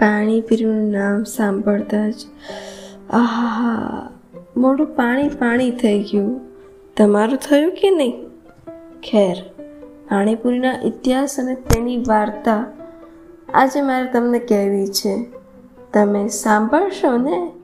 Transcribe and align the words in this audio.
પાણીપુરીનું 0.00 0.90
નામ 0.90 1.22
સાંભળતા 1.24 2.10
જ 2.10 2.14
આહા 3.10 4.10
મોઢું 4.56 4.86
પાણી 4.86 5.28
પાણી 5.28 5.70
થઈ 5.70 6.02
ગયું. 6.02 6.40
તમારું 6.96 7.36
થયું 7.36 7.72
કે 7.72 7.90
નહીં? 7.90 8.26
ખેર, 9.00 9.36
પાણીપુરીના 10.08 10.74
ઇતિહાસ 10.84 11.36
અને 11.40 11.54
તેની 11.54 11.96
વાર્તા 11.96 12.64
આજે 13.54 13.82
મારે 13.82 14.06
તમને 14.12 14.38
કહેવી 14.38 14.86
છે. 14.86 15.26
તમે 15.92 16.28
સાંભળશો 16.28 17.16
ને? 17.16 17.55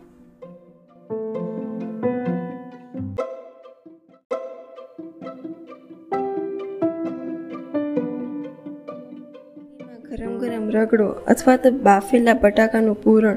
ગરમ 10.22 10.38
ગરમ 10.38 10.70
રગડો 10.70 11.06
અથવા 11.06 11.56
તો 11.56 11.70
બાફેલા 11.70 12.34
બટાકાનું 12.34 13.02
પૂરણ 13.02 13.34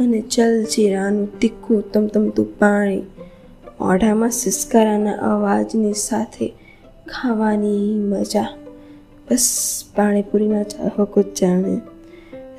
અને 0.00 0.20
જલજીરાનું 0.20 1.38
તીખું 1.38 1.92
તમતમતું 1.92 2.58
પાણી. 2.58 3.02
ઓઢામાં 3.80 4.30
સિસકારાના 4.30 5.12
અવાજની 5.12 5.92
સાથે 5.92 6.48
ખાવાની 7.06 7.94
મજા. 7.94 8.48
બસ 9.30 9.84
પાણીપુરીના 9.96 10.62
ચાહકો 10.62 11.22
જ 11.22 11.26
જાણે. 11.40 11.80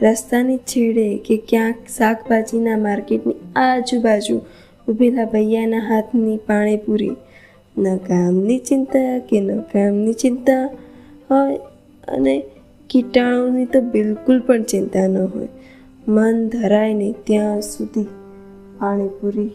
રસ્તાની 0.01 0.57
છેડે 0.57 1.17
કે 1.17 1.37
ક્યાંક 1.37 1.75
શાકભાજીના 1.97 2.77
માર્કેટની 2.77 3.35
આજુબાજુ 3.55 4.41
ઊભેલા 4.87 5.25
ભૈયાના 5.25 5.79
હાથની 5.79 6.37
પાણીપુરી. 6.37 7.15
ન 7.77 7.97
કામની 7.97 8.59
ચિંતા 8.59 9.19
કે 9.19 9.39
ન 9.39 9.59
કામની 9.59 10.13
ચિંતા? 10.13 10.69
હોય 11.29 11.57
અને 12.07 12.43
કીટાણુની 12.89 13.65
તો 13.65 13.81
બિલકુલ 13.81 14.39
પણ 14.39 14.63
ચિંતા 14.63 15.07
ન 15.07 15.17
હોય. 15.17 15.47
મન 16.07 16.49
ધરાય 16.49 16.93
નહીં 16.93 17.15
ત્યાં 17.23 17.61
સુધી 17.61 18.03
પાણીપુરી 18.79 19.47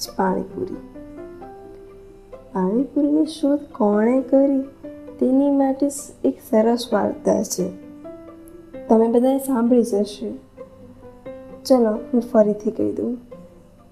જ 0.00 0.08
પાણીપુરી. 0.16 0.76
પાણીપુરીની 2.52 3.26
શોધ 3.26 3.60
કોણે 3.72 4.22
કરી? 4.22 4.60
તેની 5.18 5.50
માટે 5.50 5.88
એક 6.24 6.38
સરસ 6.50 6.88
વાર્તા 6.92 7.42
છે. 7.42 7.68
તમે 8.88 9.08
બધાએ 9.08 9.38
સાંભળી 9.38 9.82
જશે 9.82 10.32
ચલો, 11.64 11.92
હું 12.12 12.20
ફરીથી 12.20 12.70
કહી 12.70 12.92
દઉં. 12.92 13.14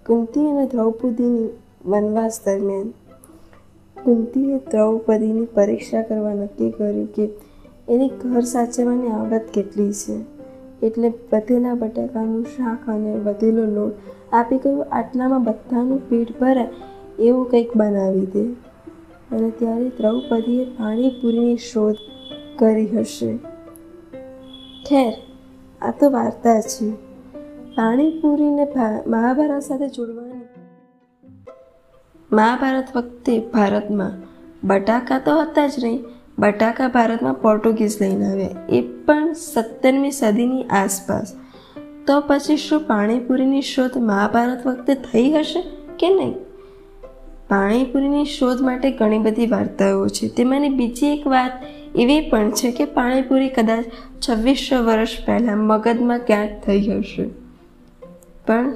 કુંતી 0.07 0.41
અને 0.41 0.67
દ્રૌપદીની 0.67 1.49
વનવાસ 1.87 2.41
દરમિયાન 2.47 2.89
કુંતીએ 4.05 4.57
દ્રૌપદીની 4.57 5.45
પરીક્ષા 5.45 6.03
કરવા 6.03 6.35
નક્કી 6.35 6.71
કર્યું 6.71 7.07
કે 7.07 7.29
એની 7.89 8.09
ઘર 8.09 8.41
સાચવવાની 8.41 9.09
આવડત 9.09 9.43
કેટલી 9.55 9.93
છે? 9.93 10.25
એટલે 10.87 11.13
વધેલા 11.33 11.75
બટાકાનું 11.75 12.45
શાક 12.45 12.89
અને 12.89 13.17
વધેલો 13.17 13.65
લોટ 13.65 13.93
આપી 14.33 14.59
ગયું 14.59 14.85
આટલામાં 14.93 15.45
બધાનું 15.45 16.09
પેટ 16.09 16.41
ભરાય 16.41 16.69
એવું 17.19 17.51
કંઈક 17.51 17.77
બનાવી 17.77 18.27
દે. 18.27 18.45
અને 19.37 19.51
ત્યારે 19.51 19.89
દ્રૌપદીએ 19.89 20.65
પાણીપુરીની 20.65 21.57
શોધ 21.57 21.97
કરી 22.59 22.87
હશે. 22.87 23.37
ખેર, 24.87 25.13
આ 25.83 25.91
તો 25.91 26.11
વાર્તા 26.11 26.61
છે. 26.61 26.91
પાણીપુરીને 27.77 28.67
મહાભારત 29.07 29.63
સાથે 29.63 29.89
જોડવાની. 29.89 30.35
મહાભારત 32.33 32.97
વખતે 32.97 33.39
ભારતમાં 33.39 34.13
બટાકા 34.67 35.19
તો 35.19 35.41
હતા 35.41 35.67
જ 35.67 35.73
નહીં 35.83 36.05
બટાકા 36.39 36.89
ભારતમાં 36.89 37.35
પોર્ટુગીઝ 37.35 38.03
લઈને 38.03 38.27
આવ્યા. 38.27 38.49
એ 38.69 38.81
પણ 38.81 39.33
સત્તરમી 39.33 40.11
સદીની 40.11 40.63
આસપાસ. 40.63 41.33
તો 42.07 42.21
પછી 42.21 42.57
શું 42.57 42.81
પાણીપુરીની 42.81 43.63
શોધ 43.63 43.91
મહાભારત 43.97 44.67
વખતે 44.67 44.95
થઈ 44.95 45.33
હશે 45.33 45.63
કે 45.99 46.09
નહીં? 46.11 46.35
પાણીપુરીની 47.49 48.25
શોધ 48.25 48.61
માટે 48.61 48.91
ઘણી 48.91 49.19
બધી 49.19 49.47
વાર્તાઓ 49.47 50.09
છે. 50.09 50.29
તેમાંની 50.29 50.69
બીજી 50.69 51.07
એક 51.07 51.27
વાત 51.27 51.53
એવી 51.97 52.31
પણ 52.31 52.51
છે 52.51 52.71
કે 52.71 52.85
પાણીપુરી 52.85 53.49
કદાચ 53.49 53.85
છવ્વીસો 54.29 54.85
વર્ષ 54.85 55.09
પહેલાં 55.27 55.59
મગધમાં 55.59 56.19
ક્યાંક 56.19 56.51
થઈ 56.67 56.81
હશે. 56.81 57.25
પણ 58.47 58.75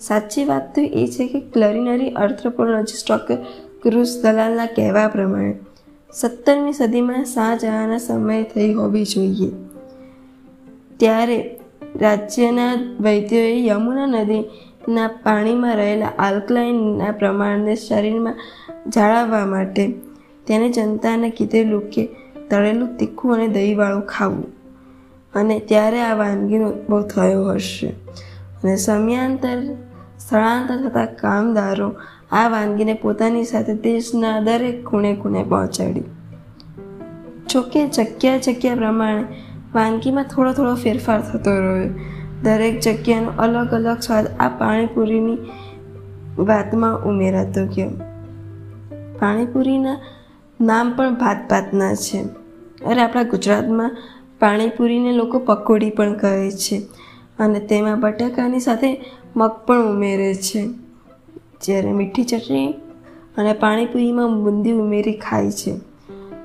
સાચી 0.00 0.44
વાત 0.44 0.74
તો 0.74 0.80
એ 0.80 1.06
છે 1.06 1.26
કે 1.26 1.40
ક્લરિનરી 1.40 2.10
આર્થ્રોપોલોજિસ્ટ 2.10 3.12
ક્રુઝ 3.82 4.22
દલાલના 4.22 4.66
કહેવા 4.66 5.08
પ્રમાણે 5.08 5.52
સત્તરમી 6.12 6.72
સદીમાં 6.72 7.24
શાહજહાંના 7.24 7.98
સમય 7.98 8.42
થઈ 8.42 8.72
હોવી 8.72 9.04
જોઈએ. 9.04 9.50
ત્યારે 10.96 11.60
રાજ્યના 11.96 12.74
વૈદ્યોએ 13.00 13.66
યમુના 13.66 14.06
નદીના 14.06 15.08
પાણીમાં 15.08 15.76
રહેલા 15.76 16.12
આલ્કલાઇનના 16.18 17.10
પ્રમાણને 17.10 17.74
શરીરમાં 17.74 18.34
જાળવવા 18.88 19.46
માટે 19.46 19.94
તેને 20.46 20.68
જનતાને 20.68 21.30
કીધેલું 21.30 21.90
કે 21.90 22.08
તળેલું 22.50 22.96
તીખું 22.96 23.34
અને 23.34 23.48
દહીંવાળું 23.48 24.02
ખાવું. 24.02 24.44
અને 25.34 25.58
ત્યારે 25.58 26.00
આ 26.00 26.14
વાનગીનો 26.14 26.68
ઉદ્ભવ 26.68 27.02
થયો 27.02 27.48
હશે. 27.48 27.88
અને 28.64 28.76
સમયાંતર 28.76 29.62
સ્થળાંતર 30.28 30.88
થતા 30.88 31.04
કામદારો 31.04 31.94
આ 32.32 32.48
વાનગીને 32.48 32.94
પોતાની 32.94 33.44
સાથે 33.44 33.74
દેશના 33.74 34.40
દરેક 34.40 34.84
ખૂણે 34.84 35.16
ખૂણે 35.16 35.42
પહોંચાડી. 35.42 36.02
જોકે 37.50 37.88
જગ્યા 37.88 38.36
જગ્યા 38.36 38.74
પ્રમાણે 38.74 39.24
વાનગીમાં 39.74 40.24
થોડો 40.24 40.52
થોડો 40.52 40.74
ફેરફાર 40.74 41.20
થતો 41.20 41.50
રહ્યો. 41.50 41.90
દરેક 42.42 42.80
જગ્યાનો 42.80 43.32
અલગ 43.38 43.70
અલગ 43.70 44.00
સ્વાદ 44.00 44.26
આ 44.40 44.48
પાણીપુરીની 44.48 45.38
વાતમાં 46.38 47.02
ઉમેરાતો 47.02 47.66
ગયો. 47.66 47.90
પાણીપુરીના 49.18 49.98
નામ 50.60 50.96
પણ 50.96 51.14
ભાત 51.14 51.50
ભાતના 51.50 51.94
છે. 51.94 52.22
અરે 52.84 53.02
આપણા 53.02 53.22
ગુજરાતમાં 53.22 53.96
પાણીપુરીને 54.40 55.12
લોકો 55.12 55.38
પકોડી 55.38 55.90
પણ 55.90 56.14
કહે 56.14 56.50
છે. 56.50 56.82
અને 57.38 57.60
તેમાં 57.60 58.00
બટાકાની 58.00 58.60
સાથે 58.60 59.04
મગ 59.36 59.50
પણ 59.50 59.86
ઉમેરે 59.86 60.34
છે. 60.34 60.68
જ્યારે 61.64 61.92
મીઠી 61.92 62.24
ચટણી 62.24 62.72
અને 63.36 63.52
પાણીપુરીમાં 63.52 64.44
બુંદી 64.44 64.72
ઉમેરી 64.72 65.12
ખાય 65.12 65.50
છે. 65.50 65.78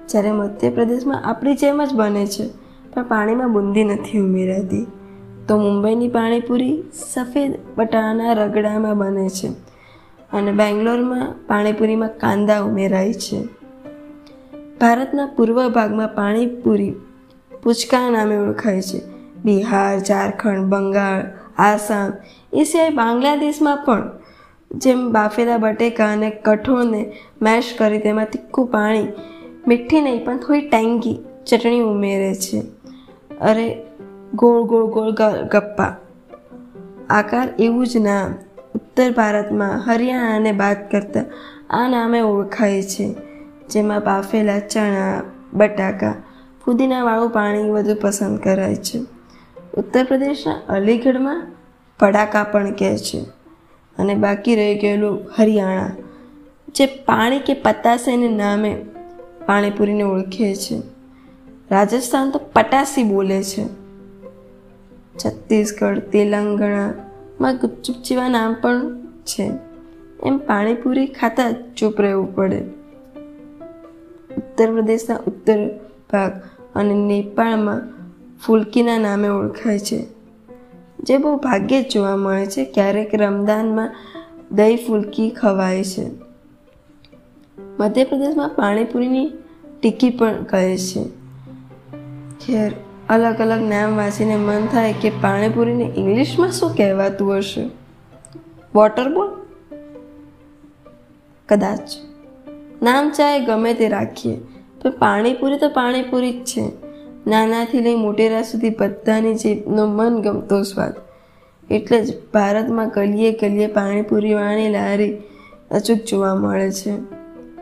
જ્યારે 0.07 0.31
મધ્યપ્રદેશમાં 0.31 1.23
આપણી 1.23 1.55
જેમ 1.55 1.85
જ 1.85 1.93
બને 1.93 2.25
છે, 2.25 2.47
પણ 2.93 3.03
પાણીમાં 3.03 3.53
બુંદી 3.53 3.83
નથી 3.83 4.19
ઉમેરાતી. 4.19 4.87
તો 5.47 5.57
મુંબઈની 5.57 6.07
પાણીપુરી 6.07 6.83
સફેદ 7.13 7.59
બટાણાના 7.77 8.33
રગડામાં 8.33 8.97
બને 8.97 9.29
છે 9.29 9.47
અને 10.31 10.51
બેંગ્લોરમાં 10.51 11.35
પાણીપુરીમાં 11.47 12.09
કાંદા 12.17 12.61
ઉમેરાય 12.61 13.13
છે. 13.13 13.43
ભારતના 14.81 15.25
પૂર્વ 15.25 15.69
ભાગમાં 15.69 16.07
પાણીપુરી 16.07 16.93
પૂચકા 17.63 18.09
નામે 18.09 18.37
ઓળખાય 18.37 18.81
છે. 18.81 19.01
બિહાર, 19.45 19.99
ઝારખંડ, 19.99 20.59
બંગાળ 20.65 21.42
આસામ 21.57 22.13
એ 22.53 22.63
સિવાય 22.63 22.89
બાંગ્લાદેશમાં 22.89 23.77
પણ 23.77 24.11
જેમ 24.71 25.11
બાફેલા 25.11 25.57
બટેકા 25.57 26.13
અને 26.13 26.29
કઠોળને 26.29 27.11
મેશ 27.41 27.73
કરી 27.77 27.99
તેમાં 27.99 28.25
તીખું 28.25 28.67
પાણી, 28.67 29.07
મીઠી 29.67 30.01
નહીં, 30.01 30.25
પણ 30.25 30.37
થોડી 30.37 30.69
ટેંગી 30.69 31.19
ચટણી 31.45 31.79
ઉમેરે 31.79 32.35
છે. 32.35 32.63
અરે, 33.41 33.83
ગોળ 34.33 34.63
ગોળ 34.63 34.85
ગોળ 34.85 35.11
ગપ્પા. 35.31 35.95
આકાર 37.09 37.49
એવું 37.59 37.87
જ 37.87 37.97
નામ. 37.97 38.33
ઉત્તર 38.75 39.11
ભારતમાં 39.11 39.83
હરિયાણાને 39.87 40.51
બાદ 40.51 40.91
કરતાં 40.91 41.25
આ 41.69 41.87
નામે 41.87 42.21
ઓળખાય 42.21 42.81
છે, 42.81 43.15
જેમાં 43.69 43.99
બાફેલા 43.99 44.59
ચણા, 44.59 45.21
બટાકા 45.53 46.13
ફુદીનાવાળું 46.65 47.29
પાણી 47.29 47.69
વધુ 47.69 47.95
પસંદ 48.01 48.39
કરાય 48.39 48.75
છે. 48.75 48.99
ઉત્તર 49.77 50.03
પ્રદેશના 50.03 50.61
અલીગઢમાં 50.69 51.47
પડાકા 51.99 52.43
પણ 52.43 52.71
કહે 52.71 52.97
છે. 52.97 53.19
અને 53.97 54.15
બાકી 54.15 54.55
રહી 54.55 54.79
ગયેલું 54.79 55.25
હરિયાણા, 55.39 55.91
જે 56.75 56.85
પાણી 56.85 57.39
કે 57.39 57.53
પતાસેને 57.53 58.29
નામે 58.29 58.85
પાણીપુરીને 59.45 60.03
ઓળખે 60.03 60.55
છે. 60.55 60.81
રાજસ્થાન 61.71 62.31
તો 62.31 62.39
પટાસી 62.53 63.03
બોલે 63.03 63.43
છે. 63.43 63.65
છત્તીસગઢ, 65.17 65.99
તેલંગણામાં 65.99 67.57
ગુપચુપ 67.57 67.95
જેવા 67.95 68.29
નામ 68.29 68.55
પણ 68.61 68.97
છે. 69.25 69.51
એમ 70.23 70.37
પાણીપુરી 70.37 71.07
ખાતા 71.07 71.51
ચૂપ 71.51 72.01
રહેવું 72.01 72.35
પડે. 72.35 72.59
ઉત્તર 74.37 74.71
પ્રદેશના 74.71 75.15
ઉત્તર 75.15 75.67
ભાગ 76.11 76.31
અને 76.75 76.93
નેપાળમાં 76.93 78.02
ફુલકીના 78.45 78.97
નામે 78.97 79.27
ઓળખાય 79.27 79.79
છે, 79.79 80.05
જે 80.99 81.17
બહુ 81.17 81.35
ભાગ્યે 81.35 81.83
જ 81.83 81.89
જોવા 81.89 82.15
મળે 82.15 82.45
છે 82.45 82.65
ક્યારેક 82.65 83.15
રમદાનમાં 83.15 83.95
દહીં 84.51 84.77
ફૂલકી 84.87 85.29
ખવાય 85.29 85.83
છે. 85.83 86.05
મધ્યપ્રદેશમાં 87.79 88.49
પાણીપુરીની 88.49 89.31
ટીકી 89.81 90.09
પણ 90.09 90.43
કહે 90.43 90.77
છે. 90.77 91.03
ખેર, 92.45 92.71
અલગ 93.09 93.41
અલગ 93.41 93.61
નામ 93.69 93.95
વાંચીને 93.95 94.35
મન 94.35 94.67
થાય 94.71 94.93
કે 95.01 95.09
પાણીપુરીને 95.09 95.83
ઇંગ્લિશમાં 95.97 96.51
શું 96.51 96.75
કહેવાતું 96.75 97.37
હશે? 97.37 97.69
વોટર 98.75 99.09
બોલ? 99.13 99.29
કદાચ. 101.49 101.79
નામ 102.81 103.09
ચાહે 103.09 103.45
ગમે 103.45 103.73
તે 103.73 103.89
રાખીએ, 103.89 104.37
પણ 104.81 104.91
પાણીપુરી 104.91 105.57
તો 105.57 105.69
પાણીપુરી 105.69 106.31
જ 106.31 106.45
છે. 106.45 106.92
નાનાથી 107.27 107.81
લઈ 107.81 107.95
મોટેરા 107.95 108.41
સુધી 108.41 108.69
બધાની 108.69 109.35
જીભનો 109.35 109.85
મન 109.85 110.21
ગમતો 110.21 110.63
સ્વાદ. 110.63 110.93
એટલે 111.71 112.05
જ 112.05 112.13
ભારતમાં 112.33 112.89
કલીએ 112.89 113.31
કલીએ 113.31 113.67
પાણીપુરી 113.67 114.33
વાણી 114.33 114.69
લારી 114.69 115.17
અચૂક 115.71 115.97
જોવા 115.97 116.35
મળે 116.35 116.71
છે. 116.71 116.91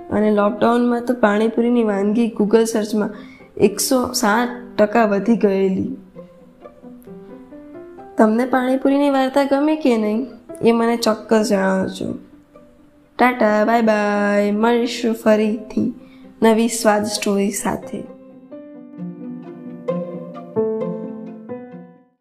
અને 0.10 0.32
લોકડાઉનમાં 0.32 1.06
તો 1.06 1.14
પાણીપુરીની 1.14 1.84
વાનગી 1.84 2.28
ગૂગલ 2.28 2.64
સર્ચમાં 2.64 3.10
એકસો 3.58 4.14
સાત 4.14 4.50
ટકા 4.78 5.06
વધી 5.06 5.36
ગયેલી. 5.36 5.98
તમને 8.18 8.46
પાણીપુરીની 8.46 9.10
વાર્તા 9.10 9.44
ગમે 9.44 9.76
કે 9.76 9.98
નહીં, 9.98 10.28
એ 10.62 10.72
મને 10.72 10.98
ચોક્કસ 10.98 11.48
જણાવજો. 11.50 12.14
Tata, 13.20 13.66
bye 13.66 13.82
bye. 13.82 14.52
મળીશું 14.52 15.14
ફરીથી 15.14 15.94
નવી 16.44 16.68
સ્વાદ 16.68 17.04
સ્ટોરી 17.04 17.52
સાથે. 17.52 18.04